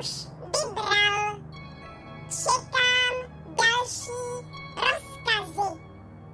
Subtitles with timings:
[0.00, 1.38] už vybral.
[2.28, 3.14] Čekám
[3.46, 4.20] další
[4.76, 5.80] rozkazy.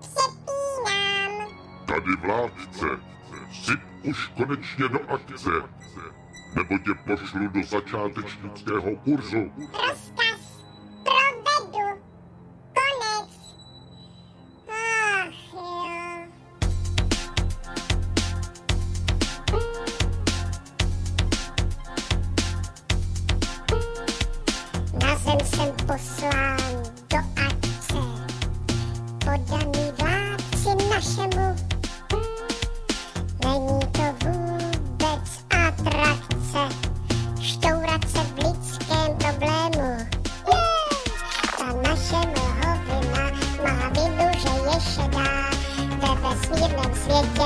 [0.00, 1.48] Přepínám.
[1.86, 2.86] Tady vládce,
[3.64, 5.50] syp už konečně do akce,
[6.54, 9.52] nebo tě pošlu do začátečnického kurzu.
[9.58, 10.25] Rozkaz
[25.86, 28.02] poslán do akce.
[29.22, 31.46] Podaný vládci našemu.
[33.44, 36.62] Není to vůbec atrakce.
[38.06, 40.06] Se v lidském problému.
[41.58, 43.24] Ta naše mlhovina
[43.64, 45.50] má vinu, že je šedá.
[46.00, 47.45] Ve vesmírném světě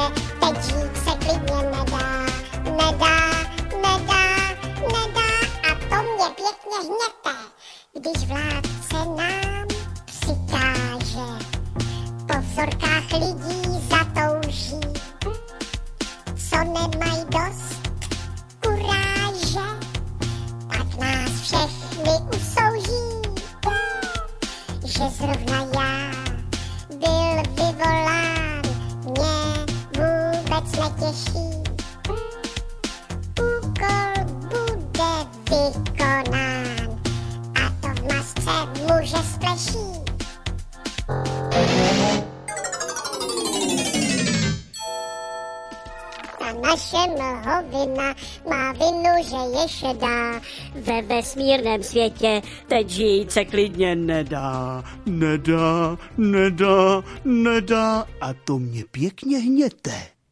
[8.00, 9.66] když vládce nám
[10.04, 11.44] přikáže.
[12.26, 14.80] Po vzorkách lidí zatouží,
[16.50, 17.90] co nemají dost
[18.62, 19.86] kuráže,
[20.68, 23.32] tak nás všechny usouží,
[24.84, 26.10] že zrovna já
[26.88, 28.62] byl vyvolán,
[29.04, 31.49] mě vůbec netěší.
[46.52, 48.14] Naše mlhovina
[48.48, 50.40] má vinu, že je šedá.
[50.74, 54.84] Ve vesmírném světě teď žít se klidně nedá.
[55.06, 60.19] Nedá, nedá, nedá a to mě pěkně hněte.